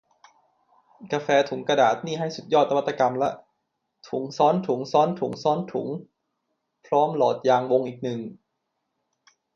[1.11, 3.31] กาแฟถุงกระดาษนี่ให้สุดยอดนวัตกรรมละ
[4.09, 5.87] ถุงซ้อนถุงซ้อนถุงซ้อนถุง
[6.85, 8.19] พร้อมหลอดยางวงอีกหนึ่ง